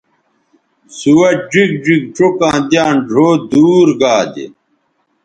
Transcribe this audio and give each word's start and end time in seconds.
سوہ 0.97 1.29
ڙیگ 1.51 1.71
ڙیگ 1.85 2.03
چوکاں 2.15 2.57
دیان 2.69 2.95
ڙھؤ 3.09 3.29
دور 3.49 3.87
گا 3.99 4.15
دے 4.33 4.45